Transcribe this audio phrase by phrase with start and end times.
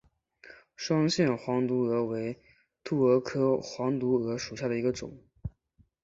[0.75, 2.41] 双线黄毒蛾为
[2.83, 5.19] 毒蛾科黄毒蛾属下的一个种。